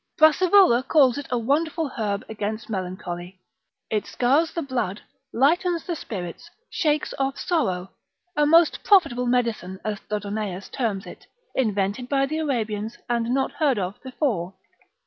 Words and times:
Brassivola 0.17 0.81
calls 0.81 1.19
it 1.19 1.27
a 1.29 1.37
wonderful 1.37 1.87
herb 1.89 2.25
against 2.27 2.71
melancholy, 2.71 3.39
it 3.91 4.07
scours 4.07 4.51
the 4.51 4.63
blood, 4.63 5.03
lightens 5.31 5.83
the 5.83 5.95
spirits, 5.95 6.49
shakes 6.71 7.13
off 7.19 7.37
sorrow, 7.37 7.91
a 8.35 8.47
most 8.47 8.83
profitable 8.83 9.27
medicine, 9.27 9.79
as 9.85 9.99
Dodonaeus 10.09 10.69
terms 10.69 11.05
it, 11.05 11.27
invented 11.53 12.09
by 12.09 12.25
the 12.25 12.39
Arabians, 12.39 12.97
and 13.07 13.31
not 13.31 13.51
heard 13.51 13.77
of 13.77 14.01
before. 14.01 14.55